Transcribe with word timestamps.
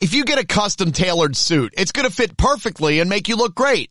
If 0.00 0.14
you 0.14 0.24
get 0.24 0.38
a 0.38 0.46
custom 0.46 0.92
tailored 0.92 1.36
suit, 1.36 1.74
it's 1.76 1.92
going 1.92 2.08
to 2.08 2.14
fit 2.14 2.38
perfectly 2.38 3.00
and 3.00 3.10
make 3.10 3.28
you 3.28 3.36
look 3.36 3.54
great. 3.54 3.90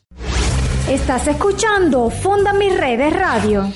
Estás 0.91 1.25
escuchando 1.25 2.09
Funda 2.09 2.51
Mis 2.51 2.77
Redes 2.77 3.13
Radio. 3.13 3.71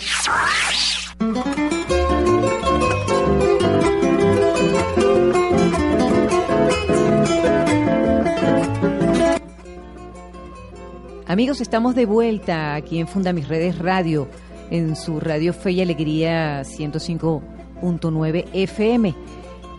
Amigos, 11.25 11.61
estamos 11.61 11.95
de 11.95 12.05
vuelta 12.05 12.75
aquí 12.75 12.99
en 12.99 13.07
Funda 13.07 13.31
Mis 13.31 13.47
Redes 13.47 13.79
Radio, 13.79 14.27
en 14.69 14.97
su 14.97 15.21
Radio 15.21 15.53
Fe 15.53 15.71
y 15.71 15.81
Alegría 15.81 16.63
105.9 16.63 18.45
FM. 18.51 19.15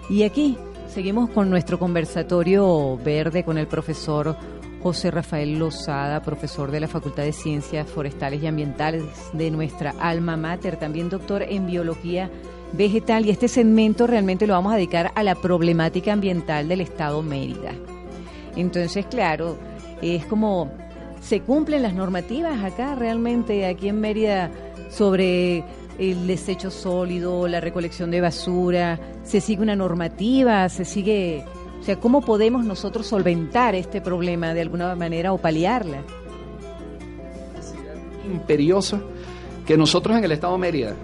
Y 0.08 0.22
aquí 0.22 0.56
seguimos 0.88 1.28
con 1.28 1.50
nuestro 1.50 1.78
conversatorio 1.78 2.96
verde 2.96 3.44
con 3.44 3.58
el 3.58 3.66
profesor 3.66 4.38
José 4.86 5.10
Rafael 5.10 5.58
Lozada, 5.58 6.22
profesor 6.22 6.70
de 6.70 6.78
la 6.78 6.86
Facultad 6.86 7.24
de 7.24 7.32
Ciencias 7.32 7.90
Forestales 7.90 8.40
y 8.40 8.46
Ambientales 8.46 9.02
de 9.32 9.50
nuestra 9.50 9.92
alma 9.98 10.36
mater, 10.36 10.76
también 10.76 11.08
doctor 11.08 11.42
en 11.42 11.66
biología 11.66 12.30
vegetal. 12.72 13.26
Y 13.26 13.30
este 13.30 13.48
segmento 13.48 14.06
realmente 14.06 14.46
lo 14.46 14.52
vamos 14.52 14.72
a 14.72 14.76
dedicar 14.76 15.10
a 15.16 15.24
la 15.24 15.34
problemática 15.34 16.12
ambiental 16.12 16.68
del 16.68 16.82
Estado 16.82 17.20
Mérida. 17.20 17.72
Entonces, 18.54 19.04
claro, 19.06 19.58
es 20.02 20.24
como 20.26 20.70
se 21.20 21.40
cumplen 21.40 21.82
las 21.82 21.94
normativas 21.94 22.62
acá 22.62 22.94
realmente, 22.94 23.66
aquí 23.66 23.88
en 23.88 24.00
Mérida, 24.00 24.52
sobre 24.88 25.64
el 25.98 26.28
desecho 26.28 26.70
sólido, 26.70 27.48
la 27.48 27.58
recolección 27.60 28.12
de 28.12 28.20
basura, 28.20 29.00
se 29.24 29.40
sigue 29.40 29.62
una 29.62 29.74
normativa, 29.74 30.68
se 30.68 30.84
sigue, 30.84 31.44
o 31.80 31.82
sea, 31.84 31.96
¿cómo 31.96 32.20
podemos 32.20 32.64
nosotros 32.64 33.06
solventar 33.06 33.74
este 33.74 34.00
problema 34.00 34.54
de 34.54 34.62
alguna 34.62 34.94
manera 34.96 35.32
o 35.32 35.38
paliarla? 35.38 36.02
Imperiosa 38.30 39.00
que 39.66 39.76
nosotros 39.76 40.16
en 40.16 40.24
el 40.24 40.32
estado 40.32 40.56
Mérida 40.58 40.94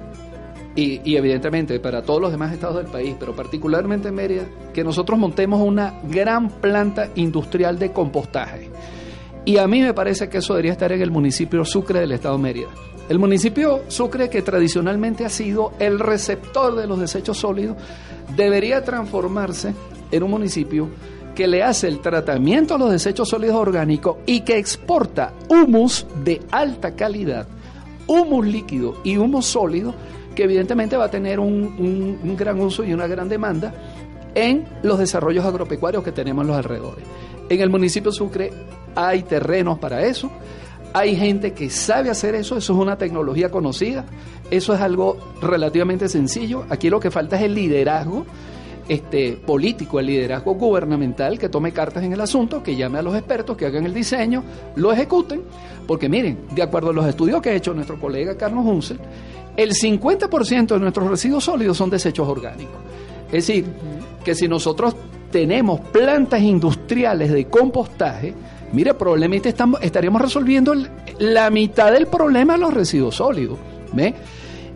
y, 0.74 1.16
evidentemente 1.16 1.78
para 1.80 2.02
todos 2.02 2.20
los 2.20 2.32
demás 2.32 2.52
estados 2.52 2.76
del 2.76 2.86
país, 2.86 3.14
pero 3.18 3.36
particularmente 3.36 4.08
en 4.08 4.14
Mérida, 4.14 4.44
que 4.72 4.82
nosotros 4.82 5.18
montemos 5.18 5.60
una 5.60 6.00
gran 6.04 6.48
planta 6.48 7.10
industrial 7.14 7.78
de 7.78 7.92
compostaje. 7.92 8.70
Y 9.44 9.58
a 9.58 9.66
mí 9.66 9.82
me 9.82 9.92
parece 9.92 10.28
que 10.28 10.38
eso 10.38 10.54
debería 10.54 10.72
estar 10.72 10.92
en 10.92 11.02
el 11.02 11.10
municipio 11.10 11.64
Sucre 11.64 12.00
del 12.00 12.12
estado 12.12 12.38
Mérida. 12.38 12.68
El 13.08 13.18
municipio 13.18 13.82
Sucre, 13.88 14.30
que 14.30 14.40
tradicionalmente 14.40 15.24
ha 15.24 15.28
sido 15.28 15.72
el 15.78 15.98
receptor 15.98 16.76
de 16.76 16.86
los 16.86 16.98
desechos 16.98 17.38
sólidos, 17.38 17.76
debería 18.36 18.82
transformarse 18.82 19.74
en 20.12 20.22
un 20.22 20.30
municipio 20.30 20.88
que 21.34 21.46
le 21.46 21.62
hace 21.62 21.88
el 21.88 22.00
tratamiento 22.00 22.74
a 22.74 22.78
los 22.78 22.90
desechos 22.90 23.28
sólidos 23.28 23.56
orgánicos 23.56 24.18
y 24.26 24.42
que 24.42 24.58
exporta 24.58 25.32
humus 25.48 26.06
de 26.22 26.42
alta 26.50 26.94
calidad, 26.94 27.48
humus 28.06 28.46
líquido 28.46 28.96
y 29.02 29.16
humus 29.16 29.46
sólido, 29.46 29.94
que 30.34 30.44
evidentemente 30.44 30.96
va 30.96 31.06
a 31.06 31.10
tener 31.10 31.40
un, 31.40 31.48
un, 31.48 32.20
un 32.22 32.36
gran 32.36 32.60
uso 32.60 32.84
y 32.84 32.92
una 32.92 33.06
gran 33.06 33.28
demanda 33.28 33.74
en 34.34 34.64
los 34.82 34.98
desarrollos 34.98 35.44
agropecuarios 35.44 36.04
que 36.04 36.12
tenemos 36.12 36.42
en 36.42 36.48
los 36.48 36.56
alrededores. 36.56 37.04
En 37.48 37.60
el 37.60 37.70
municipio 37.70 38.12
Sucre 38.12 38.52
hay 38.94 39.22
terrenos 39.22 39.78
para 39.78 40.04
eso, 40.04 40.30
hay 40.94 41.16
gente 41.16 41.52
que 41.52 41.70
sabe 41.70 42.10
hacer 42.10 42.34
eso, 42.34 42.56
eso 42.56 42.72
es 42.72 42.78
una 42.78 42.96
tecnología 42.96 43.50
conocida, 43.50 44.04
eso 44.50 44.74
es 44.74 44.80
algo 44.80 45.16
relativamente 45.40 46.08
sencillo. 46.08 46.64
Aquí 46.68 46.90
lo 46.90 47.00
que 47.00 47.10
falta 47.10 47.36
es 47.36 47.42
el 47.42 47.54
liderazgo 47.54 48.26
este, 48.88 49.32
político, 49.32 50.00
el 50.00 50.06
liderazgo 50.06 50.54
gubernamental 50.54 51.38
que 51.38 51.48
tome 51.48 51.72
cartas 51.72 52.02
en 52.04 52.12
el 52.12 52.20
asunto, 52.20 52.62
que 52.62 52.76
llame 52.76 52.98
a 52.98 53.02
los 53.02 53.14
expertos, 53.14 53.56
que 53.56 53.66
hagan 53.66 53.84
el 53.86 53.94
diseño, 53.94 54.42
lo 54.76 54.92
ejecuten, 54.92 55.42
porque 55.86 56.08
miren, 56.08 56.46
de 56.54 56.62
acuerdo 56.62 56.90
a 56.90 56.92
los 56.92 57.06
estudios 57.06 57.40
que 57.40 57.50
ha 57.50 57.54
hecho 57.54 57.74
nuestro 57.74 58.00
colega 58.00 58.36
Carlos 58.36 58.64
Hunsel, 58.64 58.98
el 59.56 59.72
50% 59.72 60.66
de 60.66 60.78
nuestros 60.78 61.08
residuos 61.08 61.44
sólidos 61.44 61.76
son 61.76 61.90
desechos 61.90 62.26
orgánicos. 62.26 62.76
Es 63.26 63.46
decir, 63.46 63.66
que 64.24 64.34
si 64.34 64.48
nosotros 64.48 64.94
tenemos 65.30 65.80
plantas 65.80 66.40
industriales 66.40 67.32
de 67.32 67.46
compostaje, 67.46 68.34
mire, 68.72 68.94
probablemente 68.94 69.48
estamos, 69.48 69.80
estaríamos 69.82 70.20
resolviendo 70.20 70.74
la 71.18 71.50
mitad 71.50 71.92
del 71.92 72.06
problema 72.06 72.54
de 72.54 72.58
los 72.60 72.74
residuos 72.74 73.16
sólidos. 73.16 73.58
¿ve? 73.92 74.14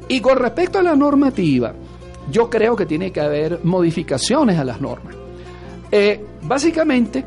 Y 0.08 0.20
con 0.20 0.38
respecto 0.38 0.78
a 0.78 0.82
la 0.82 0.94
normativa, 0.96 1.74
yo 2.30 2.50
creo 2.50 2.76
que 2.76 2.86
tiene 2.86 3.12
que 3.12 3.20
haber 3.20 3.60
modificaciones 3.64 4.58
a 4.58 4.64
las 4.64 4.80
normas. 4.80 5.14
Eh, 5.90 6.24
básicamente, 6.42 7.24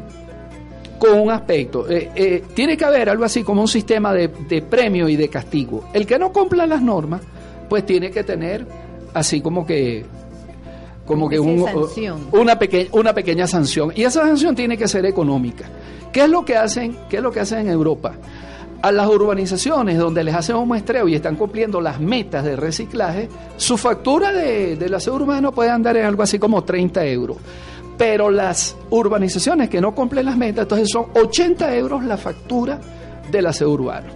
con 0.98 1.20
un 1.20 1.32
aspecto, 1.32 1.90
eh, 1.90 2.12
eh, 2.16 2.44
tiene 2.54 2.76
que 2.76 2.86
haber 2.86 3.10
algo 3.10 3.24
así 3.24 3.44
como 3.44 3.62
un 3.62 3.68
sistema 3.68 4.14
de, 4.14 4.28
de, 4.28 4.62
premio 4.62 5.08
y 5.08 5.16
de 5.16 5.30
castigo. 5.30 5.86
El 5.94 6.06
que 6.06 6.20
no 6.20 6.32
cumpla 6.32 6.66
las 6.66 6.82
normas, 6.82 7.22
pues 7.70 7.86
tiene 7.86 8.12
que 8.12 8.24
tener 8.24 8.66
así 9.14 9.42
como 9.42 9.66
que 9.66 10.06
como 11.10 11.28
que 11.28 11.40
un, 11.40 11.66
una, 12.34 12.60
pequeña, 12.60 12.90
una 12.92 13.16
pequeña 13.16 13.48
sanción. 13.48 13.92
Y 13.96 14.04
esa 14.04 14.22
sanción 14.22 14.54
tiene 14.54 14.78
que 14.78 14.88
ser 14.88 15.08
económica. 15.08 15.66
¿Qué 16.14 16.26
es 16.26 16.30
lo 16.30 16.46
que 16.46 16.56
hacen, 16.56 16.96
qué 17.10 17.18
es 17.18 17.24
lo 17.24 17.32
que 17.32 17.40
hacen 17.40 17.62
en 17.62 17.70
Europa? 17.70 18.14
A 18.82 18.92
las 18.94 19.08
urbanizaciones 19.08 19.98
donde 19.98 20.24
les 20.24 20.34
hacen 20.34 20.56
un 20.56 20.68
muestreo 20.68 21.08
y 21.08 21.16
están 21.16 21.36
cumpliendo 21.36 21.82
las 21.82 22.00
metas 22.00 22.46
de 22.46 22.56
reciclaje, 22.56 23.28
su 23.58 23.78
factura 23.78 24.32
de, 24.32 24.78
del 24.78 24.94
aseo 24.94 25.16
urbano 25.16 25.52
puede 25.52 25.70
andar 25.70 25.98
en 25.98 26.06
algo 26.06 26.24
así 26.24 26.40
como 26.40 26.64
30 26.64 27.06
euros. 27.08 27.38
Pero 27.98 28.30
las 28.30 28.78
urbanizaciones 28.90 29.70
que 29.70 29.82
no 29.82 29.94
cumplen 29.94 30.26
las 30.26 30.38
metas, 30.38 30.64
entonces 30.64 30.90
son 30.90 31.08
80 31.14 31.76
euros 31.76 32.06
la 32.06 32.16
factura 32.16 32.80
del 33.30 33.48
aseo 33.48 33.70
urbano. 33.70 34.08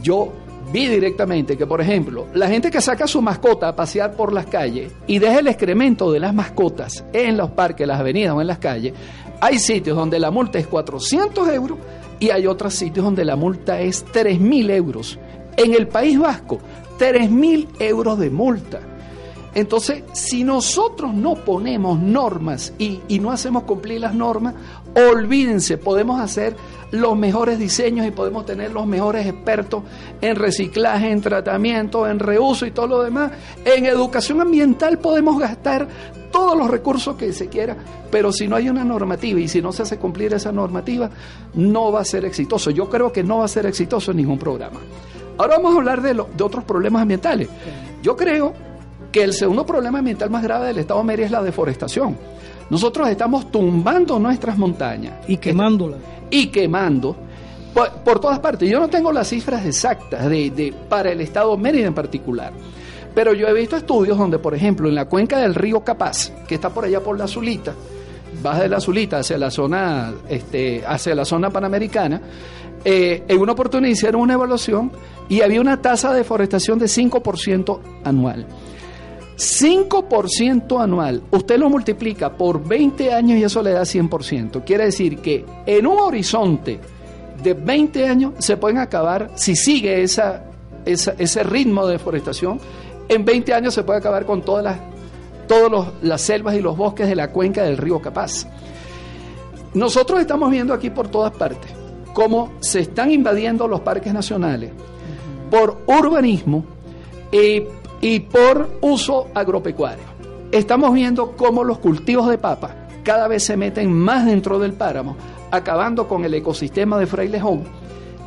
Yo 0.00 0.32
vi 0.72 0.86
directamente 0.86 1.56
que, 1.56 1.66
por 1.66 1.80
ejemplo, 1.80 2.26
la 2.34 2.48
gente 2.48 2.70
que 2.70 2.80
saca 2.80 3.06
su 3.06 3.20
mascota 3.22 3.68
a 3.68 3.76
pasear 3.76 4.14
por 4.14 4.32
las 4.32 4.46
calles 4.46 4.92
y 5.06 5.18
deja 5.18 5.40
el 5.40 5.48
excremento 5.48 6.12
de 6.12 6.20
las 6.20 6.34
mascotas 6.34 7.04
en 7.12 7.36
los 7.36 7.50
parques, 7.50 7.86
las 7.86 8.00
avenidas 8.00 8.34
o 8.34 8.40
en 8.40 8.46
las 8.46 8.58
calles, 8.58 8.92
hay 9.40 9.58
sitios 9.58 9.96
donde 9.96 10.18
la 10.18 10.30
multa 10.30 10.58
es 10.58 10.66
400 10.66 11.48
euros 11.48 11.78
y 12.20 12.30
hay 12.30 12.46
otros 12.46 12.74
sitios 12.74 13.04
donde 13.04 13.24
la 13.24 13.36
multa 13.36 13.80
es 13.80 14.04
3.000 14.06 14.70
euros. 14.70 15.18
En 15.56 15.74
el 15.74 15.88
País 15.88 16.18
Vasco, 16.18 16.58
3.000 16.98 17.68
euros 17.80 18.18
de 18.18 18.30
multa. 18.30 18.80
Entonces, 19.54 20.02
si 20.12 20.42
nosotros 20.42 21.14
no 21.14 21.36
ponemos 21.36 22.00
normas 22.00 22.72
y, 22.76 23.00
y, 23.06 23.20
no 23.20 23.30
hacemos 23.30 23.62
cumplir 23.62 24.00
las 24.00 24.14
normas, 24.14 24.54
olvídense, 24.96 25.78
podemos 25.78 26.20
hacer 26.20 26.56
los 26.94 27.16
mejores 27.16 27.58
diseños 27.58 28.06
y 28.06 28.10
podemos 28.10 28.46
tener 28.46 28.72
los 28.72 28.86
mejores 28.86 29.26
expertos 29.26 29.82
en 30.20 30.36
reciclaje, 30.36 31.10
en 31.10 31.20
tratamiento, 31.20 32.06
en 32.06 32.18
reuso 32.18 32.66
y 32.66 32.70
todo 32.70 32.86
lo 32.86 33.02
demás. 33.02 33.32
En 33.64 33.86
educación 33.86 34.40
ambiental 34.40 34.98
podemos 34.98 35.38
gastar 35.38 35.88
todos 36.30 36.56
los 36.56 36.70
recursos 36.70 37.16
que 37.16 37.32
se 37.32 37.48
quiera, 37.48 37.76
pero 38.10 38.32
si 38.32 38.48
no 38.48 38.56
hay 38.56 38.68
una 38.68 38.84
normativa 38.84 39.38
y 39.40 39.48
si 39.48 39.62
no 39.62 39.72
se 39.72 39.82
hace 39.82 39.98
cumplir 39.98 40.34
esa 40.34 40.52
normativa, 40.52 41.10
no 41.54 41.92
va 41.92 42.00
a 42.00 42.04
ser 42.04 42.24
exitoso. 42.24 42.70
Yo 42.70 42.88
creo 42.88 43.12
que 43.12 43.22
no 43.22 43.38
va 43.38 43.44
a 43.44 43.48
ser 43.48 43.66
exitoso 43.66 44.10
en 44.10 44.16
ningún 44.16 44.38
programa. 44.38 44.80
Ahora 45.38 45.56
vamos 45.56 45.74
a 45.74 45.78
hablar 45.78 46.00
de, 46.00 46.14
lo, 46.14 46.28
de 46.36 46.44
otros 46.44 46.64
problemas 46.64 47.02
ambientales. 47.02 47.48
Yo 48.02 48.16
creo 48.16 48.52
que 49.10 49.22
el 49.22 49.32
segundo 49.32 49.64
problema 49.64 49.98
ambiental 49.98 50.30
más 50.30 50.42
grave 50.42 50.66
del 50.68 50.78
Estado 50.78 51.00
de 51.00 51.06
Mérida 51.06 51.26
es 51.26 51.32
la 51.32 51.42
deforestación. 51.42 52.16
Nosotros 52.70 53.08
estamos 53.08 53.50
tumbando 53.50 54.18
nuestras 54.18 54.56
montañas. 54.56 55.14
Y 55.28 55.36
quemándolas. 55.36 56.00
Y 56.30 56.48
quemando 56.48 57.16
por, 57.72 57.90
por, 58.02 58.20
todas 58.20 58.38
partes. 58.38 58.70
Yo 58.70 58.80
no 58.80 58.88
tengo 58.88 59.12
las 59.12 59.28
cifras 59.28 59.66
exactas 59.66 60.28
de, 60.28 60.50
de, 60.50 60.72
para 60.88 61.12
el 61.12 61.20
Estado 61.20 61.56
Mérida 61.56 61.86
en 61.86 61.94
particular. 61.94 62.52
Pero 63.14 63.32
yo 63.32 63.46
he 63.46 63.52
visto 63.52 63.76
estudios 63.76 64.18
donde, 64.18 64.38
por 64.38 64.54
ejemplo, 64.54 64.88
en 64.88 64.94
la 64.94 65.04
cuenca 65.06 65.38
del 65.38 65.54
río 65.54 65.84
Capaz, 65.84 66.30
que 66.48 66.56
está 66.56 66.70
por 66.70 66.84
allá 66.84 67.00
por 67.00 67.16
la 67.16 67.28
Zulita, 67.28 67.74
baja 68.42 68.62
de 68.62 68.68
la 68.68 68.80
Zulita 68.80 69.18
hacia 69.18 69.38
la 69.38 69.50
zona, 69.50 70.12
este, 70.28 70.84
hacia 70.84 71.14
la 71.14 71.24
zona 71.24 71.50
panamericana, 71.50 72.20
eh, 72.84 73.22
en 73.28 73.38
una 73.38 73.52
oportunidad 73.52 73.92
hicieron 73.92 74.20
una 74.20 74.34
evaluación 74.34 74.90
y 75.28 75.40
había 75.40 75.60
una 75.60 75.80
tasa 75.80 76.10
de 76.10 76.18
deforestación 76.18 76.78
de 76.78 76.86
5% 76.86 77.80
anual. 78.04 78.46
5% 79.36 80.82
anual, 80.82 81.22
usted 81.30 81.58
lo 81.58 81.68
multiplica 81.68 82.32
por 82.36 82.62
20 82.66 83.12
años 83.12 83.38
y 83.38 83.44
eso 83.44 83.62
le 83.62 83.72
da 83.72 83.82
100%. 83.82 84.64
Quiere 84.64 84.84
decir 84.84 85.18
que 85.18 85.44
en 85.66 85.86
un 85.86 85.98
horizonte 85.98 86.78
de 87.42 87.54
20 87.54 88.08
años 88.08 88.32
se 88.38 88.56
pueden 88.56 88.78
acabar, 88.78 89.30
si 89.34 89.56
sigue 89.56 90.02
esa, 90.02 90.44
ese 90.84 91.42
ritmo 91.42 91.86
de 91.86 91.94
deforestación, 91.94 92.60
en 93.08 93.24
20 93.24 93.52
años 93.54 93.74
se 93.74 93.82
puede 93.82 93.98
acabar 93.98 94.24
con 94.24 94.42
todas 94.42 94.64
las, 94.64 94.78
todas 95.48 95.88
las 96.02 96.20
selvas 96.20 96.54
y 96.54 96.60
los 96.60 96.76
bosques 96.76 97.08
de 97.08 97.16
la 97.16 97.30
cuenca 97.30 97.64
del 97.64 97.76
río 97.76 98.00
Capaz. 98.00 98.46
Nosotros 99.74 100.20
estamos 100.20 100.50
viendo 100.50 100.72
aquí 100.72 100.90
por 100.90 101.08
todas 101.08 101.32
partes 101.32 101.70
cómo 102.14 102.52
se 102.60 102.80
están 102.80 103.10
invadiendo 103.10 103.68
los 103.68 103.80
parques 103.80 104.14
nacionales 104.14 104.70
por 105.50 105.82
urbanismo 105.86 106.64
y, 107.30 107.64
y 108.04 108.20
por 108.20 108.68
uso 108.82 109.28
agropecuario. 109.32 110.04
Estamos 110.52 110.92
viendo 110.92 111.32
cómo 111.38 111.64
los 111.64 111.78
cultivos 111.78 112.28
de 112.28 112.36
papa 112.36 112.76
cada 113.02 113.28
vez 113.28 113.44
se 113.44 113.56
meten 113.56 113.90
más 113.94 114.26
dentro 114.26 114.58
del 114.58 114.74
páramo, 114.74 115.16
acabando 115.50 116.06
con 116.06 116.22
el 116.22 116.34
ecosistema 116.34 116.98
de 116.98 117.06
Frailejón 117.06 117.64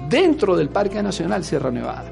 dentro 0.09 0.57
del 0.57 0.69
Parque 0.69 1.03
Nacional 1.03 1.43
Sierra 1.43 1.69
Nevada. 1.69 2.11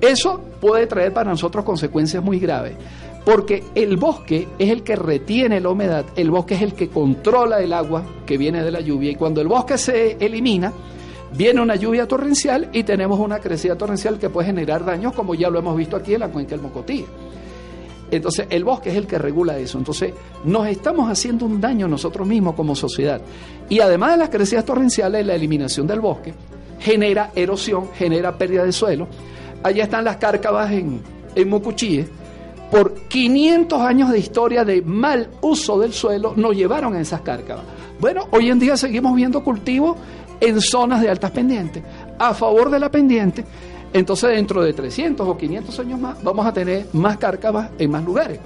Eso 0.00 0.40
puede 0.60 0.86
traer 0.86 1.12
para 1.12 1.30
nosotros 1.30 1.64
consecuencias 1.64 2.22
muy 2.22 2.38
graves, 2.38 2.76
porque 3.24 3.64
el 3.74 3.96
bosque 3.96 4.46
es 4.56 4.70
el 4.70 4.84
que 4.84 4.94
retiene 4.94 5.60
la 5.60 5.70
humedad, 5.70 6.04
el 6.14 6.30
bosque 6.30 6.54
es 6.54 6.62
el 6.62 6.74
que 6.74 6.90
controla 6.90 7.58
el 7.58 7.72
agua 7.72 8.04
que 8.24 8.38
viene 8.38 8.62
de 8.62 8.70
la 8.70 8.80
lluvia, 8.80 9.10
y 9.10 9.16
cuando 9.16 9.40
el 9.40 9.48
bosque 9.48 9.78
se 9.78 10.16
elimina, 10.24 10.72
viene 11.36 11.60
una 11.60 11.76
lluvia 11.76 12.06
torrencial 12.06 12.68
y 12.72 12.82
tenemos 12.82 13.18
una 13.18 13.38
crecida 13.38 13.76
torrencial 13.76 14.18
que 14.18 14.30
puede 14.30 14.46
generar 14.46 14.84
daños, 14.84 15.12
como 15.12 15.34
ya 15.34 15.50
lo 15.50 15.58
hemos 15.58 15.76
visto 15.76 15.96
aquí 15.96 16.14
en 16.14 16.20
la 16.20 16.28
cuenca 16.28 16.50
del 16.50 16.60
Mocotí. 16.60 17.04
Entonces, 18.10 18.46
el 18.50 18.64
bosque 18.64 18.90
es 18.90 18.96
el 18.96 19.06
que 19.06 19.18
regula 19.18 19.56
eso. 19.58 19.78
Entonces, 19.78 20.12
nos 20.44 20.66
estamos 20.66 21.08
haciendo 21.08 21.46
un 21.46 21.60
daño 21.60 21.86
nosotros 21.86 22.26
mismos 22.26 22.54
como 22.54 22.74
sociedad. 22.74 23.20
Y 23.68 23.80
además 23.80 24.12
de 24.12 24.16
las 24.18 24.28
crecidas 24.30 24.64
torrenciales, 24.64 25.24
la 25.24 25.34
eliminación 25.34 25.86
del 25.86 26.00
bosque 26.00 26.34
genera 26.80 27.30
erosión, 27.36 27.90
genera 27.94 28.36
pérdida 28.36 28.64
de 28.64 28.72
suelo. 28.72 29.06
Allá 29.62 29.84
están 29.84 30.04
las 30.04 30.16
cárcavas 30.16 30.72
en, 30.72 31.00
en. 31.36 31.50
Por 32.70 32.94
500 33.08 33.80
años 33.80 34.10
de 34.10 34.18
historia 34.18 34.64
de 34.64 34.80
mal 34.80 35.28
uso 35.40 35.78
del 35.80 35.92
suelo 35.92 36.34
nos 36.36 36.54
llevaron 36.54 36.94
a 36.94 37.00
esas 37.00 37.20
cárcavas. 37.20 37.64
Bueno, 37.98 38.28
hoy 38.30 38.48
en 38.48 38.58
día 38.58 38.76
seguimos 38.76 39.14
viendo 39.14 39.42
cultivos 39.42 39.96
en 40.40 40.60
zonas 40.60 41.00
de 41.00 41.10
altas 41.10 41.30
pendientes, 41.30 41.82
a 42.18 42.34
favor 42.34 42.70
de 42.70 42.78
la 42.78 42.90
pendiente 42.90 43.44
entonces 43.92 44.30
dentro 44.30 44.62
de 44.62 44.72
300 44.72 45.26
o 45.26 45.36
500 45.36 45.80
años 45.80 46.00
más 46.00 46.22
vamos 46.22 46.46
a 46.46 46.52
tener 46.52 46.86
más 46.92 47.16
cárcavas 47.16 47.70
en 47.78 47.90
más 47.90 48.04
lugares. 48.04 48.38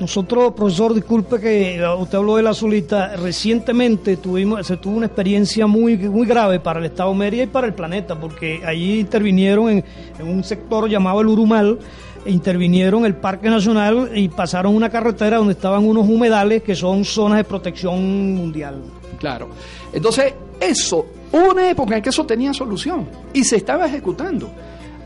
Nosotros, 0.00 0.54
profesor, 0.54 0.92
disculpe 0.92 1.38
que 1.38 1.80
usted 2.00 2.18
habló 2.18 2.34
de 2.34 2.42
la 2.42 2.50
azulita, 2.50 3.14
recientemente 3.14 4.16
tuvimos, 4.16 4.66
se 4.66 4.76
tuvo 4.76 4.96
una 4.96 5.06
experiencia 5.06 5.68
muy, 5.68 5.96
muy 5.96 6.26
grave 6.26 6.58
para 6.58 6.80
el 6.80 6.86
Estado 6.86 7.14
Mérida 7.14 7.44
y 7.44 7.46
para 7.46 7.68
el 7.68 7.74
planeta, 7.74 8.18
porque 8.18 8.60
allí 8.66 8.98
intervinieron 8.98 9.68
en, 9.70 9.84
un 10.20 10.42
sector 10.42 10.88
llamado 10.88 11.20
el 11.20 11.28
Urumal, 11.28 11.78
intervinieron 12.26 13.06
el 13.06 13.14
Parque 13.14 13.48
Nacional 13.48 14.10
y 14.16 14.28
pasaron 14.28 14.74
una 14.74 14.90
carretera 14.90 15.36
donde 15.36 15.52
estaban 15.52 15.84
unos 15.84 16.08
humedales 16.08 16.64
que 16.64 16.74
son 16.74 17.04
zonas 17.04 17.38
de 17.38 17.44
protección 17.44 18.34
mundial. 18.34 18.82
Claro. 19.20 19.50
Entonces, 19.92 20.34
eso 20.58 21.06
Hubo 21.34 21.50
una 21.50 21.68
época 21.68 21.96
en 21.96 22.02
que 22.02 22.10
eso 22.10 22.24
tenía 22.24 22.54
solución 22.54 23.08
y 23.32 23.42
se 23.42 23.56
estaba 23.56 23.86
ejecutando. 23.86 24.48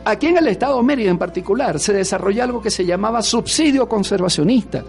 Aquí 0.05 0.27
en 0.27 0.37
el 0.37 0.49
estado 0.49 0.77
de 0.77 0.83
Mérida 0.83 1.11
en 1.11 1.17
particular 1.17 1.79
se 1.79 1.95
desarrolló 1.95 2.43
algo 2.43 2.61
que 2.61 2.71
se 2.71 2.85
llamaba 2.85 3.23
subsidio 3.23 3.89
conservacionista, 3.89 4.85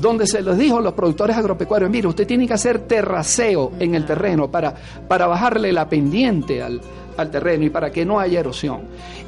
donde 0.00 0.24
se 0.24 0.40
les 0.40 0.56
dijo 0.56 0.78
a 0.78 0.80
los 0.80 0.92
productores 0.92 1.36
agropecuarios, 1.36 1.90
mire, 1.90 2.06
usted 2.06 2.28
tiene 2.28 2.46
que 2.46 2.54
hacer 2.54 2.78
terraceo 2.86 3.72
en 3.80 3.96
el 3.96 4.06
terreno 4.06 4.48
para, 4.48 4.72
para 5.08 5.26
bajarle 5.26 5.72
la 5.72 5.88
pendiente 5.88 6.62
al, 6.62 6.80
al 7.16 7.30
terreno 7.30 7.64
y 7.64 7.70
para 7.70 7.90
que 7.90 8.04
no 8.04 8.18
haya 8.18 8.40
erosión. 8.40 8.82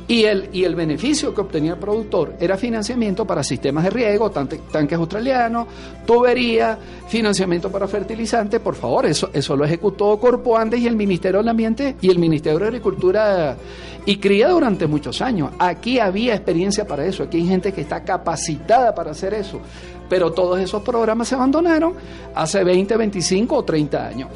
Y 0.08 0.24
el, 0.24 0.50
y 0.52 0.64
el 0.64 0.74
beneficio 0.74 1.34
que 1.34 1.40
obtenía 1.40 1.72
el 1.72 1.78
productor 1.78 2.34
era 2.38 2.56
financiamiento 2.56 3.26
para 3.26 3.42
sistemas 3.42 3.84
de 3.84 3.90
riego, 3.90 4.30
tanques 4.30 4.98
australianos, 4.98 5.66
tubería, 6.06 6.78
financiamiento 7.08 7.70
para 7.70 7.88
fertilizantes. 7.88 8.60
Por 8.60 8.76
favor, 8.76 9.06
eso, 9.06 9.30
eso 9.32 9.56
lo 9.56 9.64
ejecutó 9.64 10.18
Corpo 10.18 10.56
Andes 10.56 10.80
y 10.80 10.86
el 10.86 10.94
Ministerio 10.94 11.38
del 11.38 11.48
Ambiente 11.48 11.96
y 12.00 12.08
el 12.08 12.18
Ministerio 12.18 12.58
de 12.60 12.66
Agricultura 12.66 13.56
y 14.04 14.18
Cría 14.18 14.48
durante 14.48 14.86
muchos 14.86 15.20
años. 15.20 15.50
Aquí 15.58 15.98
había 15.98 16.34
experiencia 16.34 16.86
para 16.86 17.04
eso, 17.04 17.24
aquí 17.24 17.38
hay 17.38 17.48
gente 17.48 17.72
que 17.72 17.80
está 17.80 18.04
capacitada 18.04 18.94
para 18.94 19.10
hacer 19.10 19.34
eso. 19.34 19.60
Pero 20.08 20.32
todos 20.32 20.60
esos 20.60 20.82
programas 20.82 21.26
se 21.26 21.34
abandonaron 21.34 21.94
hace 22.32 22.62
20, 22.62 22.96
25 22.96 23.56
o 23.56 23.64
30 23.64 24.06
años. 24.06 24.28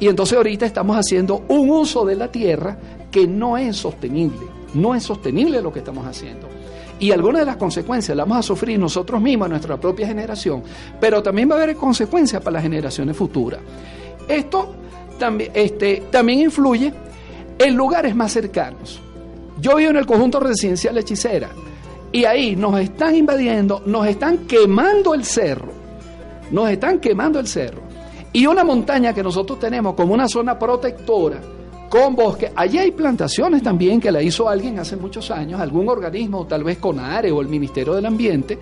Y 0.00 0.08
entonces 0.08 0.36
ahorita 0.36 0.66
estamos 0.66 0.96
haciendo 0.96 1.44
un 1.48 1.70
uso 1.70 2.04
de 2.04 2.16
la 2.16 2.30
tierra 2.30 2.76
que 3.10 3.26
no 3.26 3.56
es 3.56 3.76
sostenible. 3.76 4.46
No 4.74 4.94
es 4.94 5.04
sostenible 5.04 5.62
lo 5.62 5.72
que 5.72 5.78
estamos 5.78 6.06
haciendo. 6.06 6.48
Y 6.98 7.12
algunas 7.12 7.40
de 7.40 7.46
las 7.46 7.56
consecuencias 7.56 8.16
las 8.16 8.26
vamos 8.26 8.44
a 8.44 8.46
sufrir 8.46 8.78
nosotros 8.78 9.20
mismos, 9.20 9.48
nuestra 9.48 9.76
propia 9.78 10.06
generación, 10.06 10.62
pero 11.00 11.22
también 11.22 11.50
va 11.50 11.54
a 11.54 11.62
haber 11.62 11.76
consecuencias 11.76 12.42
para 12.42 12.54
las 12.54 12.62
generaciones 12.62 13.16
futuras. 13.16 13.60
Esto 14.28 14.74
también, 15.18 15.50
este, 15.54 16.04
también 16.10 16.40
influye 16.40 16.92
en 17.58 17.74
lugares 17.74 18.14
más 18.14 18.32
cercanos. 18.32 19.00
Yo 19.60 19.76
vivo 19.76 19.90
en 19.90 19.96
el 19.96 20.06
conjunto 20.06 20.40
residencial 20.40 20.96
Hechicera 20.98 21.50
y 22.12 22.24
ahí 22.24 22.56
nos 22.56 22.80
están 22.80 23.14
invadiendo, 23.14 23.82
nos 23.86 24.06
están 24.06 24.38
quemando 24.46 25.14
el 25.14 25.24
cerro, 25.24 25.72
nos 26.50 26.70
están 26.70 27.00
quemando 27.00 27.38
el 27.38 27.46
cerro. 27.46 27.83
Y 28.34 28.46
una 28.46 28.64
montaña 28.64 29.14
que 29.14 29.22
nosotros 29.22 29.60
tenemos 29.60 29.94
como 29.94 30.12
una 30.12 30.28
zona 30.28 30.58
protectora, 30.58 31.40
con 31.88 32.16
bosque. 32.16 32.50
Allí 32.56 32.78
hay 32.78 32.90
plantaciones 32.90 33.62
también 33.62 34.00
que 34.00 34.10
la 34.10 34.20
hizo 34.20 34.48
alguien 34.48 34.76
hace 34.80 34.96
muchos 34.96 35.30
años, 35.30 35.60
algún 35.60 35.88
organismo, 35.88 36.44
tal 36.44 36.64
vez 36.64 36.78
CONARE 36.78 37.30
o 37.30 37.40
el 37.40 37.46
Ministerio 37.46 37.94
del 37.94 38.06
Ambiente. 38.06 38.58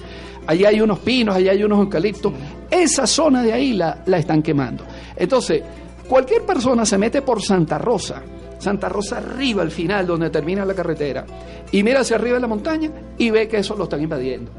Allí 0.47 0.67
hay 0.67 0.83
unos 0.83 0.99
pinos, 0.99 1.35
allí 1.35 1.49
hay 1.49 1.65
unos 1.65 1.79
eucaliptos. 1.79 2.35
Esa 2.71 3.07
zona 3.07 3.43
de 3.43 3.55
ahí 3.55 3.73
la, 3.73 4.03
la 4.05 4.19
están 4.19 4.43
quemando. 4.43 4.85
Entonces, 5.17 5.63
cualquier 6.07 6.43
persona 6.43 6.85
se 6.85 6.99
mete 6.99 7.23
por 7.23 7.41
Santa 7.41 7.79
Rosa, 7.79 8.23
Santa 8.59 8.91
Rosa 8.91 9.17
arriba 9.17 9.63
al 9.63 9.71
final, 9.71 10.07
donde 10.07 10.29
termina 10.29 10.67
la 10.67 10.75
carretera, 10.75 11.25
y 11.71 11.83
mira 11.83 12.01
hacia 12.01 12.17
arriba 12.17 12.35
de 12.35 12.43
la 12.43 12.49
montaña 12.49 12.91
y 13.17 13.31
ve 13.31 13.49
que 13.49 13.57
eso 13.57 13.75
lo 13.75 13.85
están 13.85 14.03
invadiendo. 14.03 14.51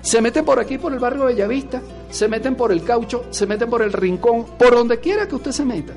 Se 0.00 0.20
meten 0.20 0.44
por 0.44 0.58
aquí, 0.58 0.78
por 0.78 0.92
el 0.92 0.98
barrio 0.98 1.22
de 1.22 1.34
Bellavista, 1.34 1.80
se 2.10 2.28
meten 2.28 2.54
por 2.54 2.72
el 2.72 2.82
caucho, 2.82 3.24
se 3.30 3.46
meten 3.46 3.68
por 3.68 3.82
el 3.82 3.92
rincón, 3.92 4.46
por 4.58 4.74
donde 4.74 4.98
quiera 5.00 5.26
que 5.26 5.34
usted 5.34 5.52
se 5.52 5.64
meta. 5.64 5.92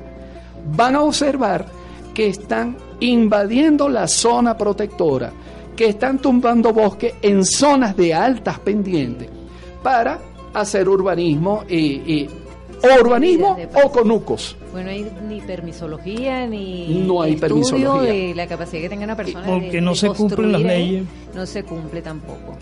Van 0.74 0.96
a 0.96 1.02
observar 1.02 1.66
que 2.12 2.26
están 2.28 2.76
invadiendo 3.00 3.88
la 3.88 4.06
zona 4.06 4.56
protectora, 4.56 5.32
que 5.74 5.86
están 5.86 6.18
tumbando 6.18 6.72
bosque 6.72 7.14
en 7.22 7.44
zonas 7.44 7.96
de 7.96 8.12
altas 8.12 8.58
pendientes 8.60 9.28
para 9.82 10.18
hacer 10.54 10.88
urbanismo 10.88 11.64
y, 11.68 12.28
urbanismo 13.00 13.56
o 13.84 13.90
conucos. 13.90 14.56
Bueno, 14.72 14.86
no 14.86 14.92
hay 14.92 15.10
ni 15.28 15.40
permisología 15.40 16.46
ni 16.46 17.04
no 17.06 17.22
hay 17.22 17.34
estudio 17.34 17.98
de 17.98 18.34
la 18.34 18.46
capacidad 18.46 18.82
que 18.82 18.88
tenga 18.88 19.04
una 19.04 19.16
persona 19.16 19.46
porque 19.46 19.80
no 19.80 19.94
se 19.94 20.08
cumplen 20.10 20.52
las 20.52 20.62
leyes. 20.62 21.04
No 21.34 21.46
se 21.46 21.62
cumple 21.62 22.02
tampoco. 22.02 22.56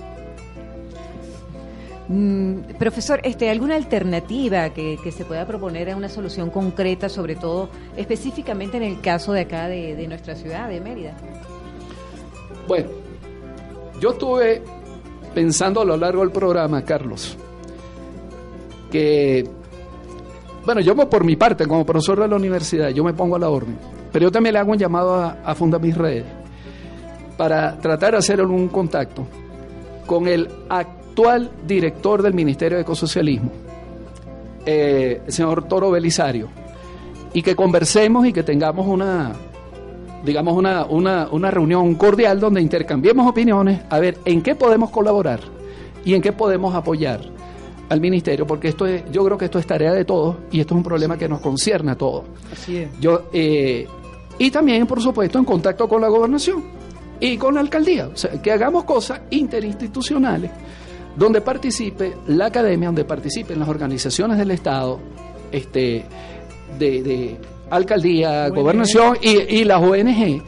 Mm, 2.13 2.75
profesor, 2.77 3.21
este, 3.23 3.49
¿alguna 3.51 3.77
alternativa 3.77 4.71
que, 4.71 4.99
se 5.13 5.25
pueda 5.25 5.47
proponer 5.47 5.91
a 5.91 5.97
una 5.97 6.09
solución 6.09 6.51
concreta, 6.51 7.09
sobre 7.09 7.37
todo 7.37 7.69
específicamente 7.97 8.79
en 8.79 8.83
el 8.83 9.01
caso 9.01 9.33
de 9.33 9.43
acá 9.43 9.69
de, 9.69 10.09
nuestra 10.09 10.35
ciudad, 10.35 10.69
de 10.69 10.81
Mérida? 10.81 11.17
Bueno, 12.67 12.89
yo 14.01 14.11
estuve 14.11 14.61
pensando 15.33 15.83
a 15.83 15.85
lo 15.85 15.97
largo 15.97 16.23
del 16.23 16.33
programa, 16.33 16.85
Carlos, 16.85 17.39
que, 18.91 19.49
bueno, 20.67 20.81
yo 20.81 20.97
por 21.09 21.23
mi 21.23 21.37
parte, 21.37 21.65
como 21.69 21.87
profesor 21.87 22.19
de 22.19 22.27
la 22.27 22.35
universidad, 22.35 22.89
yo 22.89 23.05
me 23.05 23.15
pongo 23.15 23.37
a 23.37 23.39
la 23.39 23.51
orden, 23.51 23.79
pero 24.11 24.25
yo 24.25 24.33
también 24.33 24.55
le 24.55 24.59
hago 24.59 24.73
un 24.73 24.79
llamado 24.79 25.15
a, 25.15 25.39
a 25.45 25.55
Funda 25.55 25.81
para 27.37 27.79
tratar 27.79 28.13
de 28.13 28.19
hacer 28.19 28.41
algún 28.41 28.67
contacto 28.67 29.29
con 30.07 30.27
el 30.27 30.49
acto 30.69 31.00
actual 31.11 31.51
director 31.67 32.23
del 32.23 32.35
Ministerio 32.35 32.79
de 32.79 32.83
Ecosocialismo, 32.83 33.51
eh, 34.65 35.21
el 35.27 35.33
señor 35.33 35.67
Toro 35.67 35.91
Belisario, 35.91 36.49
y 37.33 37.43
que 37.43 37.57
conversemos 37.57 38.27
y 38.27 38.33
que 38.33 38.45
tengamos 38.45 38.87
una, 38.87 39.33
digamos, 40.25 40.57
una, 40.57 40.85
una, 40.85 41.29
una 41.31 41.51
reunión 41.51 41.97
cordial 41.97 42.39
donde 42.39 42.63
intercambiemos 42.63 43.29
opiniones, 43.29 43.81
a 43.91 43.99
ver 43.99 44.19
en 44.25 44.41
qué 44.41 44.55
podemos 44.55 44.91
colaborar 44.91 45.41
y 46.05 46.15
en 46.15 46.23
qué 46.23 46.33
podemos 46.33 46.75
apoyar 46.75 47.21
al 47.89 48.01
ministerio, 48.01 48.47
porque 48.47 48.69
esto 48.69 48.87
es, 48.87 49.03
yo 49.11 49.25
creo 49.25 49.37
que 49.37 49.47
esto 49.47 49.59
es 49.59 49.67
tarea 49.67 49.93
de 49.93 50.05
todos 50.05 50.37
y 50.53 50.61
esto 50.61 50.75
es 50.75 50.77
un 50.77 50.85
problema 50.85 51.19
que 51.19 51.29
nos 51.29 51.41
concierne 51.41 51.91
a 51.91 51.97
todos. 51.97 52.23
Así 52.53 52.77
es. 52.77 52.89
Yo, 53.01 53.23
eh, 53.33 53.85
y 54.39 54.51
también, 54.53 54.87
por 54.87 55.03
supuesto, 55.03 55.41
en 55.41 55.45
contacto 55.45 55.89
con 55.89 56.01
la 56.01 56.09
gobernación 56.09 56.63
y 57.19 57.37
con 57.37 57.55
la 57.55 57.61
alcaldía, 57.61 58.07
o 58.07 58.17
sea, 58.17 58.41
que 58.41 58.53
hagamos 58.53 58.85
cosas 58.85 59.23
interinstitucionales 59.31 60.53
donde 61.21 61.43
participe 61.43 62.17
la 62.29 62.47
academia, 62.47 62.89
donde 62.89 63.05
participen 63.05 63.59
las 63.59 63.69
organizaciones 63.69 64.39
del 64.39 64.53
Estado, 64.53 64.99
este, 65.53 66.03
de, 66.79 67.37
alcaldía, 67.69 68.49
gobernación 68.49 69.19
y, 69.21 69.63
las 69.65 69.83
ONG, 69.83 70.43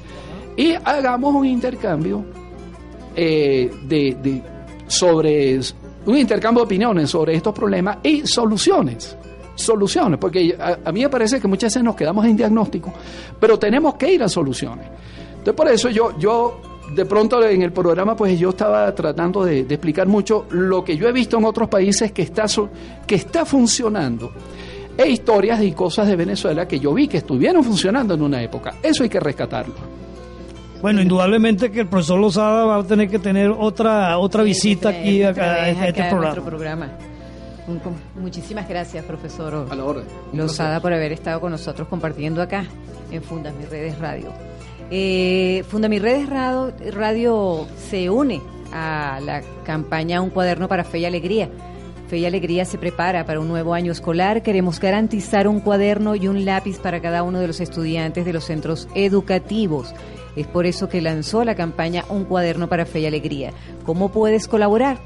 y 0.57 0.73
hagamos 0.83 1.35
un 1.35 1.45
intercambio 1.45 2.25
eh, 3.15 3.71
de, 3.87 4.43
sobre 4.87 5.61
un 6.07 6.17
intercambio 6.17 6.63
de 6.63 6.65
opiniones 6.65 7.11
sobre 7.11 7.35
estos 7.35 7.53
problemas 7.53 7.99
y 8.03 8.27
soluciones. 8.27 9.15
Soluciones, 9.55 10.19
porque 10.19 10.57
a, 10.59 10.79
a 10.87 10.91
mí 10.91 11.03
me 11.03 11.11
parece 11.11 11.39
que 11.39 11.49
muchas 11.49 11.75
veces 11.75 11.85
nos 11.85 11.95
quedamos 11.95 12.25
en 12.25 12.35
diagnóstico, 12.35 12.95
pero 13.39 13.59
tenemos 13.59 13.97
que 13.97 14.15
ir 14.15 14.23
a 14.23 14.29
soluciones. 14.29 14.87
Entonces, 15.33 15.55
por 15.55 15.69
eso 15.69 15.91
yo, 15.91 16.19
yo 16.19 16.72
de 16.95 17.05
pronto 17.07 17.45
en 17.45 17.63
el 17.63 17.73
programa 17.73 18.17
pues 18.17 18.39
yo 18.39 18.51
estaba 18.51 18.95
tratando 18.95 19.45
de, 19.45 19.61
explicar 19.61 20.07
mucho 20.07 20.47
lo 20.51 20.85
que 20.85 20.97
yo 20.97 21.09
he 21.09 21.13
visto 21.13 21.39
en 21.39 21.45
otros 21.45 21.69
países 21.69 22.13
que 22.13 22.23
está, 22.23 22.45
que 23.07 23.15
está 23.15 23.45
funcionando 23.45 24.33
e 24.97 25.09
historias 25.09 25.63
y 25.63 25.73
cosas 25.73 26.07
de 26.07 26.17
Venezuela 26.17 26.67
que 26.67 26.79
yo 26.79 26.93
vi 26.93 27.09
que 27.09 27.19
estuvieron 27.19 27.65
funcionando 27.65 28.15
en 28.15 28.23
una 28.23 28.43
época. 28.43 28.75
Eso 28.83 29.03
hay 29.03 29.09
que 29.09 29.21
rescatarlo. 29.21 29.75
Bueno, 30.83 31.01
indudablemente 31.01 31.71
que 31.71 31.81
el 31.81 31.87
profesor 31.87 32.19
Lozada 32.19 32.65
va 32.65 32.77
a 32.77 32.85
tener 32.85 33.09
que 33.09 33.19
tener 33.19 33.51
otra 33.51 34.19
otra 34.19 34.43
visita 34.43 34.89
aquí 34.89 35.23
a, 35.23 35.31
este 35.69 36.05
programa. 36.11 36.45
programa. 36.45 36.89
Muchísimas 38.17 38.69
gracias, 38.69 39.05
profesor 39.05 39.67
Lozada, 40.33 40.81
por 40.81 40.93
haber 40.93 41.13
estado 41.13 41.41
con 41.41 41.53
nosotros 41.53 41.87
compartiendo 41.89 42.43
acá 42.43 42.65
en 43.11 43.23
Fundas 43.23 43.55
Mis 43.55 43.71
Redes 43.71 43.99
Radio. 43.99 44.52
Eh, 44.95 45.65
Fundamiredes 45.69 46.29
Radio, 46.29 46.71
Radio 46.93 47.67
se 47.89 48.11
une 48.11 48.43
a 48.75 49.21
la 49.25 49.41
campaña 49.65 50.21
Un 50.21 50.29
cuaderno 50.29 50.69
para 50.69 50.85
Fe 50.85 50.99
y 50.99 51.07
Alegría. 51.07 51.49
Fe 52.09 52.19
y 52.19 52.27
Alegría 52.27 52.67
se 52.67 52.77
prepara 52.77 53.25
para 53.25 53.41
un 53.41 53.49
nuevo 53.49 53.73
año 53.73 53.91
escolar. 53.91 54.43
Queremos 54.43 54.79
garantizar 54.81 55.49
un 55.49 55.61
cuaderno 55.61 56.15
y 56.15 56.29
un 56.29 56.45
lápiz 56.45 56.79
para 56.79 57.01
cada 57.01 57.23
uno 57.23 57.41
de 57.41 57.47
los 57.47 57.61
estudiantes 57.61 58.27
de 58.27 58.35
los 58.35 58.45
centros 58.45 58.87
educativos. 58.95 59.95
Es 60.37 60.47
por 60.47 60.67
eso 60.67 60.91
que 60.91 61.01
lanzó 61.01 61.43
la 61.43 61.55
campaña 61.55 62.05
Un 62.11 62.25
cuaderno 62.25 62.69
para 62.69 62.85
Fe 62.85 63.01
y 63.01 63.07
Alegría. 63.07 63.55
¿Cómo 63.87 64.13
puedes 64.13 64.47
colaborar? 64.47 64.99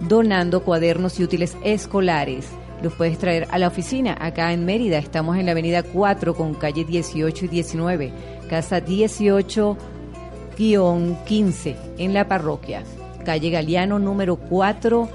Donando 0.00 0.64
cuadernos 0.64 1.20
y 1.20 1.22
útiles 1.22 1.56
escolares. 1.62 2.48
Los 2.82 2.92
puedes 2.94 3.18
traer 3.18 3.46
a 3.52 3.58
la 3.58 3.68
oficina 3.68 4.16
acá 4.20 4.52
en 4.52 4.64
Mérida. 4.64 4.98
Estamos 4.98 5.36
en 5.36 5.46
la 5.46 5.52
avenida 5.52 5.84
4 5.84 6.34
con 6.34 6.54
calle 6.54 6.84
18 6.84 7.44
y 7.44 7.48
19 7.48 8.35
casa 8.48 8.84
18-15 8.84 11.76
en 11.98 12.14
la 12.14 12.28
parroquia, 12.28 12.84
calle 13.24 13.50
Galeano 13.50 13.98
número 13.98 14.38
4-105. 14.38 15.08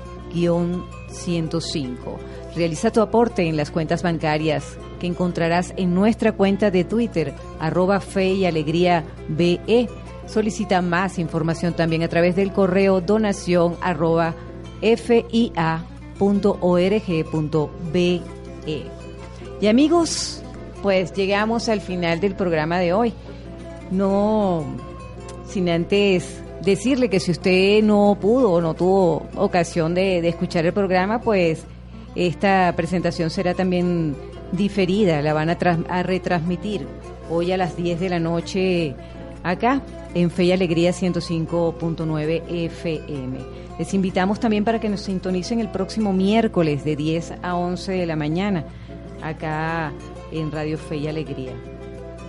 Realiza 2.55 2.91
tu 2.91 3.01
aporte 3.01 3.47
en 3.47 3.57
las 3.57 3.71
cuentas 3.71 4.03
bancarias 4.03 4.77
que 4.99 5.07
encontrarás 5.07 5.73
en 5.77 5.95
nuestra 5.95 6.33
cuenta 6.33 6.69
de 6.69 6.83
Twitter, 6.83 7.33
arroba 7.59 8.01
fe 8.01 8.33
y 8.33 8.45
alegría 8.45 9.03
BE. 9.29 9.89
Solicita 10.27 10.81
más 10.81 11.17
información 11.17 11.73
también 11.73 12.03
a 12.03 12.07
través 12.07 12.35
del 12.35 12.53
correo 12.53 13.01
donación 13.01 13.75
arroba 13.81 14.35
fia.org.be. 14.81 15.81
Y 19.61 19.67
amigos, 19.67 20.40
pues 20.81 21.13
llegamos 21.13 21.69
al 21.69 21.81
final 21.81 22.19
del 22.19 22.35
programa 22.35 22.79
de 22.79 22.93
hoy. 22.93 23.13
No, 23.91 24.65
sin 25.47 25.69
antes 25.69 26.41
decirle 26.61 27.09
que 27.09 27.19
si 27.19 27.31
usted 27.31 27.83
no 27.83 28.17
pudo 28.19 28.51
o 28.51 28.61
no 28.61 28.73
tuvo 28.73 29.27
ocasión 29.35 29.93
de, 29.93 30.27
escuchar 30.27 30.65
el 30.65 30.73
programa, 30.73 31.21
pues 31.21 31.65
esta 32.15 32.73
presentación 32.75 33.29
será 33.29 33.53
también 33.53 34.15
diferida, 34.51 35.21
la 35.21 35.33
van 35.33 35.49
a, 35.49 35.57
a, 35.89 36.03
retransmitir 36.03 36.87
hoy 37.29 37.51
a 37.51 37.57
las 37.57 37.75
10 37.77 37.99
de 37.99 38.09
la 38.09 38.19
noche 38.19 38.95
acá 39.43 39.81
en 40.13 40.29
Fe 40.29 40.45
y 40.45 40.51
Alegría 40.51 40.91
105.9 40.91 42.43
FM. 42.47 43.37
Les 43.79 43.93
invitamos 43.93 44.39
también 44.39 44.63
para 44.63 44.79
que 44.79 44.89
nos 44.89 45.01
sintonicen 45.01 45.59
el 45.59 45.69
próximo 45.69 46.13
miércoles 46.13 46.83
de 46.83 46.95
10 46.95 47.35
a 47.41 47.55
11 47.55 47.91
de 47.93 48.05
la 48.05 48.15
mañana 48.15 48.65
acá 49.21 49.91
en 50.31 50.51
Radio 50.51 50.77
Fe 50.77 50.97
y 50.97 51.07
Alegría. 51.07 51.53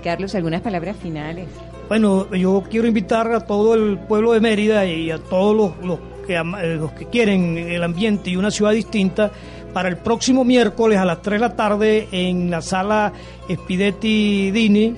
Carlos, 0.02 0.34
algunas 0.34 0.60
palabras 0.60 0.96
finales. 0.96 1.48
Bueno, 1.88 2.32
yo 2.34 2.62
quiero 2.70 2.88
invitar 2.88 3.32
a 3.32 3.40
todo 3.40 3.74
el 3.74 3.98
pueblo 3.98 4.32
de 4.32 4.40
Mérida 4.40 4.86
y 4.86 5.10
a 5.10 5.18
todos 5.18 5.74
los, 5.82 5.98
que, 6.26 6.34
eh, 6.34 6.76
los 6.76 6.92
que 6.92 7.06
quieren 7.06 7.58
el 7.58 7.82
ambiente 7.82 8.30
y 8.30 8.36
una 8.36 8.50
ciudad 8.50 8.72
distinta 8.72 9.30
para 9.72 9.88
el 9.88 9.96
próximo 9.96 10.44
miércoles 10.44 10.98
a 10.98 11.04
las 11.04 11.22
3 11.22 11.40
de 11.40 11.48
la 11.48 11.56
tarde 11.56 12.08
en 12.12 12.50
la 12.50 12.62
sala 12.62 13.12
Spidetti 13.50 14.50
Dini, 14.50 14.94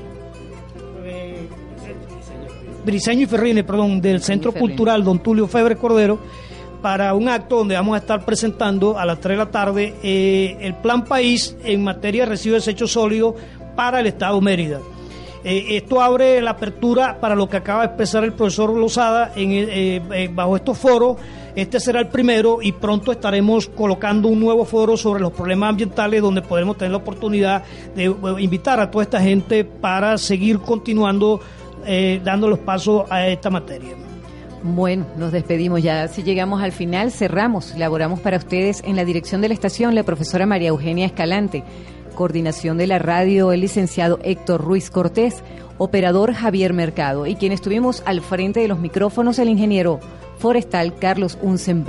eh, 1.04 1.48
Briseño 2.84 3.22
y 3.22 3.26
Ferrine, 3.26 3.64
perdón, 3.64 4.00
del 4.00 4.20
Centro 4.20 4.52
Cultural 4.52 5.04
Don 5.04 5.20
Tulio 5.20 5.46
Febre 5.46 5.76
Cordero 5.76 6.18
para 6.84 7.14
un 7.14 7.30
acto 7.30 7.56
donde 7.56 7.76
vamos 7.76 7.94
a 7.94 8.00
estar 8.00 8.26
presentando 8.26 8.98
a 8.98 9.06
las 9.06 9.18
3 9.18 9.38
de 9.38 9.44
la 9.46 9.50
tarde 9.50 9.94
eh, 10.02 10.58
el 10.60 10.74
Plan 10.74 11.02
País 11.02 11.56
en 11.64 11.82
materia 11.82 12.24
de 12.24 12.32
residuos 12.32 12.62
de 12.62 12.72
desechos 12.72 12.92
sólidos 12.92 13.36
para 13.74 14.00
el 14.00 14.06
Estado 14.06 14.38
Mérida. 14.42 14.80
Eh, 15.42 15.78
esto 15.78 16.02
abre 16.02 16.42
la 16.42 16.50
apertura 16.50 17.18
para 17.18 17.34
lo 17.34 17.48
que 17.48 17.56
acaba 17.56 17.80
de 17.80 17.86
expresar 17.86 18.22
el 18.24 18.34
profesor 18.34 18.68
Lozada 18.76 19.32
eh, 19.34 20.28
bajo 20.34 20.56
estos 20.56 20.76
foros. 20.76 21.16
Este 21.56 21.80
será 21.80 22.00
el 22.00 22.08
primero 22.08 22.58
y 22.60 22.72
pronto 22.72 23.12
estaremos 23.12 23.66
colocando 23.68 24.28
un 24.28 24.38
nuevo 24.38 24.66
foro 24.66 24.98
sobre 24.98 25.22
los 25.22 25.32
problemas 25.32 25.70
ambientales 25.70 26.20
donde 26.20 26.42
podremos 26.42 26.76
tener 26.76 26.90
la 26.90 26.98
oportunidad 26.98 27.62
de 27.96 28.14
invitar 28.40 28.78
a 28.78 28.90
toda 28.90 29.04
esta 29.04 29.22
gente 29.22 29.64
para 29.64 30.18
seguir 30.18 30.58
continuando 30.58 31.40
dando 32.22 32.46
los 32.46 32.58
pasos 32.58 33.04
a 33.10 33.26
esta 33.26 33.48
materia. 33.48 34.13
Bueno, 34.66 35.04
nos 35.18 35.30
despedimos 35.30 35.82
ya. 35.82 36.08
Si 36.08 36.22
llegamos 36.22 36.62
al 36.62 36.72
final, 36.72 37.12
cerramos. 37.12 37.76
Laboramos 37.76 38.20
para 38.20 38.38
ustedes 38.38 38.82
en 38.86 38.96
la 38.96 39.04
dirección 39.04 39.42
de 39.42 39.48
la 39.48 39.54
estación 39.54 39.94
la 39.94 40.04
profesora 40.04 40.46
María 40.46 40.70
Eugenia 40.70 41.04
Escalante, 41.04 41.62
coordinación 42.14 42.78
de 42.78 42.86
la 42.86 42.98
radio 42.98 43.52
el 43.52 43.60
licenciado 43.60 44.18
Héctor 44.22 44.64
Ruiz 44.64 44.88
Cortés, 44.88 45.42
operador 45.76 46.32
Javier 46.32 46.72
Mercado 46.72 47.26
y 47.26 47.34
quien 47.34 47.52
estuvimos 47.52 48.02
al 48.06 48.22
frente 48.22 48.60
de 48.60 48.68
los 48.68 48.78
micrófonos 48.78 49.38
el 49.38 49.50
ingeniero 49.50 50.00
forestal 50.38 50.94
Carlos 50.94 51.36
Unsen 51.42 51.84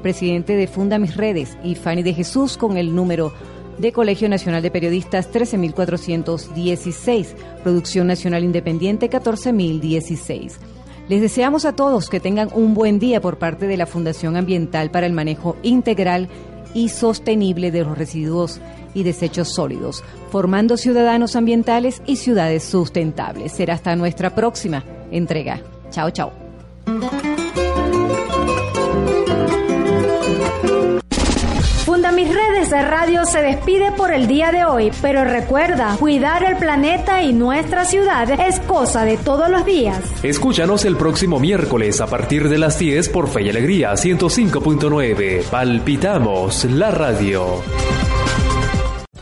presidente 0.00 0.54
de 0.54 0.68
Funda 0.68 1.00
Mis 1.00 1.16
Redes 1.16 1.58
y 1.64 1.74
Fanny 1.74 2.04
de 2.04 2.14
Jesús 2.14 2.56
con 2.56 2.76
el 2.76 2.94
número 2.94 3.32
de 3.78 3.90
Colegio 3.90 4.28
Nacional 4.28 4.62
de 4.62 4.70
Periodistas 4.70 5.32
13416, 5.32 7.34
Producción 7.64 8.06
Nacional 8.06 8.44
Independiente 8.44 9.08
14016. 9.08 10.60
Les 11.08 11.20
deseamos 11.20 11.66
a 11.66 11.76
todos 11.76 12.08
que 12.08 12.20
tengan 12.20 12.48
un 12.54 12.72
buen 12.72 12.98
día 12.98 13.20
por 13.20 13.38
parte 13.38 13.66
de 13.66 13.76
la 13.76 13.86
Fundación 13.86 14.36
Ambiental 14.36 14.90
para 14.90 15.06
el 15.06 15.12
Manejo 15.12 15.56
Integral 15.62 16.28
y 16.72 16.88
Sostenible 16.88 17.70
de 17.70 17.84
los 17.84 17.96
Residuos 17.96 18.60
y 18.94 19.02
Desechos 19.02 19.52
Sólidos, 19.54 20.02
formando 20.30 20.76
ciudadanos 20.76 21.36
ambientales 21.36 22.00
y 22.06 22.16
ciudades 22.16 22.64
sustentables. 22.64 23.52
Será 23.52 23.74
hasta 23.74 23.96
nuestra 23.96 24.34
próxima 24.34 24.82
entrega. 25.10 25.60
Chao, 25.90 26.10
chao. 26.10 26.32
Funda 31.84 32.12
Mis 32.12 32.28
Redes 32.28 32.70
de 32.70 32.80
Radio 32.80 33.26
se 33.26 33.42
despide 33.42 33.92
por 33.92 34.10
el 34.10 34.26
día 34.26 34.50
de 34.50 34.64
hoy, 34.64 34.90
pero 35.02 35.22
recuerda, 35.22 35.96
cuidar 35.98 36.42
el 36.42 36.56
planeta 36.56 37.22
y 37.22 37.34
nuestra 37.34 37.84
ciudad 37.84 38.30
es 38.40 38.58
cosa 38.60 39.04
de 39.04 39.18
todos 39.18 39.50
los 39.50 39.66
días. 39.66 40.00
Escúchanos 40.22 40.86
el 40.86 40.96
próximo 40.96 41.38
miércoles 41.38 42.00
a 42.00 42.06
partir 42.06 42.48
de 42.48 42.56
las 42.56 42.78
10 42.78 43.10
por 43.10 43.28
Fe 43.28 43.42
y 43.42 43.50
Alegría 43.50 43.92
105.9. 43.92 45.44
Palpitamos 45.44 46.64
la 46.64 46.90
radio. 46.90 47.62